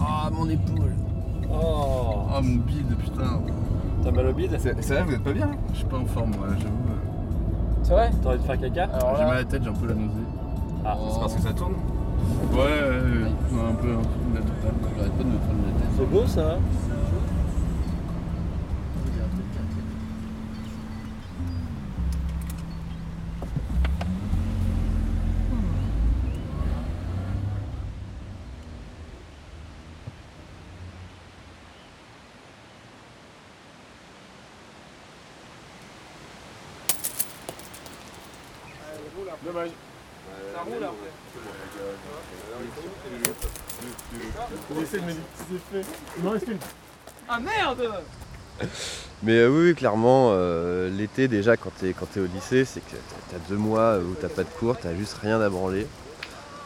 Ah, 0.00 0.30
mon 0.32 0.48
épaule. 0.48 0.92
Oh 1.52 2.26
Ah 2.32 2.40
mon 2.42 2.56
bide, 2.56 2.96
putain. 2.98 3.40
T'as 4.02 4.10
mal 4.10 4.26
au 4.28 4.32
bide 4.32 4.56
C'est 4.60 4.72
vrai, 4.72 5.02
vous 5.02 5.12
êtes 5.14 5.22
pas 5.22 5.32
bien 5.32 5.50
Je 5.72 5.76
suis 5.78 5.84
pas 5.86 5.98
en 5.98 6.06
forme, 6.06 6.30
moi, 6.36 6.48
j'avoue. 6.58 6.74
C'est 7.82 7.92
vrai 7.92 8.10
T'as 8.22 8.28
envie 8.30 8.38
de 8.38 8.42
faire 8.44 8.60
caca 8.60 8.84
Alors 8.94 9.16
J'ai 9.16 9.24
mal 9.24 9.32
à 9.32 9.38
la 9.40 9.44
tête, 9.44 9.62
j'ai 9.62 9.68
un 9.70 9.72
peu 9.74 9.86
la 9.86 9.94
nausée. 9.94 10.26
Ah, 10.84 10.96
c'est 11.12 11.20
parce 11.20 11.34
que 11.34 11.42
ça 11.42 11.52
tourne 11.52 11.74
Ouais, 12.52 12.58
ouais, 12.58 12.64
ouais, 12.64 13.30
non, 13.52 13.68
un 13.68 13.74
peu, 13.74 13.88
un 13.88 14.02
peu 14.02 14.34
la 14.34 14.40
totale. 14.40 14.74
j'arrête 14.96 15.12
pas 15.12 15.22
de 15.24 15.28
me 15.28 15.36
prendre 15.38 15.62
la 15.66 15.80
tête. 15.80 15.90
c'est 15.96 16.10
beau 16.10 16.26
ça 16.26 16.58
Dommage. 39.44 39.70
Ça 40.54 40.60
roule 40.62 40.84
après. 40.84 41.10
Il 44.76 44.82
essaie 44.82 44.98
de. 45.00 46.56
Ah 47.28 47.38
merde 47.40 47.82
Mais 49.22 49.38
euh, 49.38 49.48
oui, 49.48 49.68
oui, 49.68 49.74
clairement, 49.74 50.30
euh, 50.32 50.90
l'été 50.90 51.28
déjà 51.28 51.56
quand 51.56 51.70
t'es 51.78 51.92
quand 51.92 52.06
au 52.16 52.26
lycée, 52.26 52.64
c'est 52.64 52.80
que 52.80 52.96
t'as- 53.30 53.38
deux 53.48 53.56
mois 53.56 53.98
où 53.98 54.14
t'as 54.20 54.28
pas 54.28 54.42
de 54.42 54.48
cours, 54.58 54.76
t'as 54.78 54.94
juste 54.94 55.16
rien 55.22 55.40
à 55.40 55.48
branler. 55.48 55.86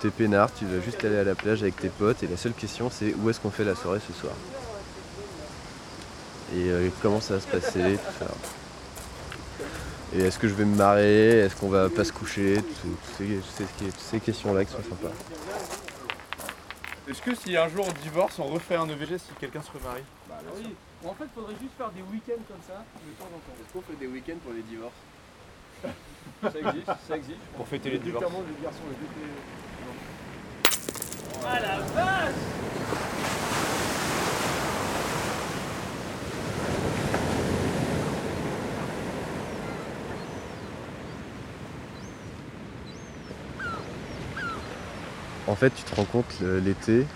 T'es 0.00 0.10
peinard, 0.10 0.50
tu 0.54 0.64
vas 0.66 0.80
juste 0.82 1.04
aller 1.04 1.18
à 1.18 1.24
la 1.24 1.34
plage 1.34 1.62
avec 1.62 1.76
tes 1.76 1.88
potes 1.88 2.22
et 2.22 2.26
la 2.26 2.36
seule 2.36 2.52
question 2.54 2.90
c'est 2.90 3.14
où 3.14 3.28
est-ce 3.28 3.40
qu'on 3.40 3.50
fait 3.50 3.64
la 3.64 3.74
soirée 3.74 4.00
ce 4.06 4.12
soir? 4.18 4.32
Et 6.54 6.68
euh, 6.70 6.88
comment 7.02 7.20
ça 7.20 7.34
va 7.34 7.40
se 7.40 7.46
passer. 7.46 7.98
Et 10.14 10.20
est-ce 10.22 10.38
que 10.38 10.48
je 10.48 10.54
vais 10.54 10.64
me 10.64 10.76
marrer? 10.76 11.40
Est-ce 11.40 11.54
qu'on 11.56 11.68
va 11.68 11.88
pas 11.88 12.04
se 12.04 12.12
coucher? 12.12 12.56
Toutes 12.56 12.98
ces, 13.16 13.40
ces- 13.56 13.90
ces 13.96 14.20
questions-là 14.20 14.64
qui 14.64 14.72
sont 14.72 14.82
sympas. 14.82 15.12
Est-ce 17.08 17.22
que 17.22 17.34
si 17.34 17.56
un 17.56 17.68
jour 17.68 17.86
on 17.88 17.92
divorce, 18.02 18.38
on 18.38 18.44
refait 18.46 18.76
un 18.76 18.88
EVG 18.88 19.18
si 19.18 19.32
quelqu'un 19.38 19.62
se 19.62 19.70
remarie? 19.70 20.02
Oui. 20.56 20.74
En 21.04 21.14
fait, 21.14 21.24
faudrait 21.34 21.54
juste 21.60 21.72
faire 21.78 21.90
des 21.90 22.02
week-ends 22.02 22.42
comme 22.48 22.60
ça, 22.66 22.84
de 23.06 23.12
temps 23.18 23.24
en 23.24 23.38
temps. 23.38 23.54
Est-ce 23.62 23.72
qu'on 23.72 23.82
fait 23.82 23.98
des 23.98 24.06
week-ends 24.06 24.38
pour 24.44 24.52
les 24.52 24.62
divorces? 24.62 24.92
Ça 26.42 26.48
existe, 26.58 26.86
ça 27.08 27.16
existe. 27.16 27.38
Pour 27.56 27.66
fêter 27.68 27.88
les 27.90 27.96
Les 27.96 28.02
divorces. 28.04 28.24
déterments, 28.24 28.44
les 28.46 28.62
garçons, 28.62 28.80
les 28.90 28.96
deux. 29.22 29.32
Ah 31.46 31.60
la 31.60 31.78
vache 31.78 32.34
En 45.46 45.54
fait, 45.56 45.70
tu 45.70 45.82
te 45.82 45.94
rends 45.94 46.04
compte 46.04 46.26
le- 46.40 46.58
l'été, 46.60 47.06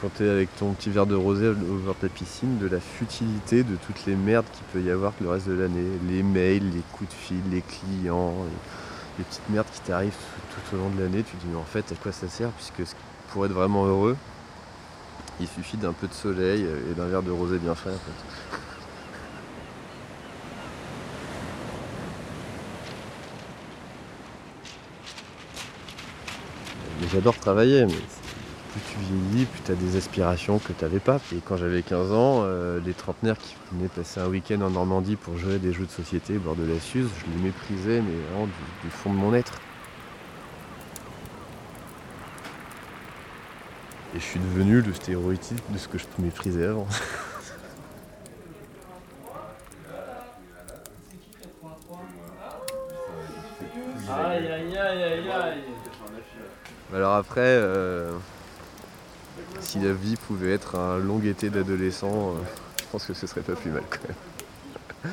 quand 0.00 0.10
tu 0.16 0.24
es 0.24 0.28
avec 0.30 0.54
ton 0.56 0.72
petit 0.72 0.90
verre 0.90 1.06
de 1.06 1.14
rosé 1.14 1.48
au 1.48 1.54
bord 1.54 1.94
de 1.94 2.00
ta 2.00 2.08
piscine, 2.08 2.58
de 2.58 2.66
la 2.66 2.80
futilité 2.80 3.62
de 3.62 3.76
toutes 3.76 4.06
les 4.06 4.16
merdes 4.16 4.46
qu'il 4.52 4.64
peut 4.66 4.86
y 4.86 4.90
avoir 4.90 5.12
le 5.20 5.28
reste 5.28 5.48
de 5.48 5.54
l'année. 5.54 5.86
Les 6.08 6.22
mails, 6.22 6.70
les 6.72 6.82
coups 6.92 7.10
de 7.10 7.14
fil, 7.14 7.42
les 7.50 7.62
clients, 7.62 8.34
les, 9.18 9.24
petites 9.24 9.48
merdes 9.48 9.66
qui 9.72 9.80
t'arrivent 9.80 10.12
tout, 10.70 10.76
au 10.76 10.78
long 10.78 10.90
de 10.90 11.00
l'année. 11.00 11.22
Tu 11.22 11.36
te 11.36 11.42
dis, 11.42 11.48
mais 11.50 11.58
en 11.58 11.64
fait, 11.64 11.90
à 11.92 11.94
quoi 11.96 12.12
ça 12.12 12.28
sert? 12.28 12.50
Puisque 12.50 12.94
pour 13.32 13.46
être 13.46 13.52
vraiment 13.52 13.86
heureux, 13.86 14.16
il 15.40 15.48
suffit 15.48 15.76
d'un 15.76 15.92
peu 15.92 16.06
de 16.06 16.14
soleil 16.14 16.64
et 16.90 16.94
d'un 16.94 17.06
verre 17.06 17.22
de 17.22 17.30
rosé 17.30 17.58
bien 17.58 17.74
frais. 17.74 17.90
en 17.90 17.94
fait. 17.94 18.33
J'adore 27.12 27.38
travailler, 27.38 27.86
mais 27.86 27.92
plus 27.92 28.80
tu 28.90 28.98
vieillis, 28.98 29.46
plus 29.46 29.60
tu 29.62 29.72
as 29.72 29.74
des 29.74 29.96
aspirations 29.96 30.58
que 30.58 30.72
tu 30.72 30.84
n'avais 30.84 30.98
pas. 30.98 31.20
Et 31.34 31.38
quand 31.44 31.56
j'avais 31.56 31.82
15 31.82 32.12
ans, 32.12 32.42
euh, 32.42 32.80
les 32.84 32.94
trentenaires 32.94 33.38
qui 33.38 33.54
venaient 33.72 33.88
passer 33.88 34.20
un 34.20 34.26
week-end 34.26 34.60
en 34.62 34.70
Normandie 34.70 35.16
pour 35.16 35.36
jouer 35.38 35.58
des 35.58 35.72
jeux 35.72 35.86
de 35.86 35.90
société 35.90 36.34
bord 36.34 36.56
de 36.56 36.64
la 36.64 36.80
Suze, 36.80 37.08
je 37.18 37.36
les 37.36 37.42
méprisais, 37.42 38.00
mais 38.00 38.14
vraiment 38.30 38.46
du, 38.46 38.52
du 38.84 38.90
fond 38.90 39.12
de 39.12 39.18
mon 39.18 39.34
être. 39.34 39.60
Et 44.16 44.20
je 44.20 44.24
suis 44.24 44.40
devenu 44.40 44.80
le 44.80 44.92
stéréotype 44.92 45.60
de 45.72 45.78
ce 45.78 45.88
que 45.88 45.98
je 45.98 46.04
méprisais 46.18 46.66
avant. 46.66 46.86
Aïe 54.16 54.46
aïe 54.46 54.76
aïe 54.78 55.02
aïe 55.02 55.30
aïe 55.30 55.62
Alors 56.94 57.14
après, 57.14 57.40
euh, 57.40 58.12
si 59.60 59.80
la 59.80 59.92
vie 59.92 60.16
pouvait 60.16 60.52
être 60.52 60.76
un 60.76 60.98
long 60.98 61.20
été 61.22 61.50
d'adolescent, 61.50 62.30
euh, 62.30 62.32
je 62.78 62.84
pense 62.92 63.06
que 63.06 63.14
ce 63.14 63.26
serait 63.26 63.40
pas 63.40 63.54
plus 63.54 63.70
mal 63.70 63.82
quand 63.90 64.08
même. 64.08 65.12